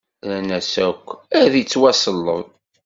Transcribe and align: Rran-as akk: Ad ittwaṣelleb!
Rran-as 0.25 0.73
akk: 0.87 1.07
Ad 1.41 1.53
ittwaṣelleb! 1.61 2.45